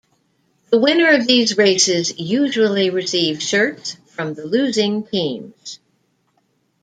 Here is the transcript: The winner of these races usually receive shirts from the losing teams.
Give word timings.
The 0.71 0.79
winner 0.79 1.11
of 1.11 1.27
these 1.27 1.59
races 1.59 2.17
usually 2.17 2.89
receive 2.89 3.39
shirts 3.39 3.97
from 4.07 4.33
the 4.33 4.47
losing 4.47 5.03
teams. 5.05 5.77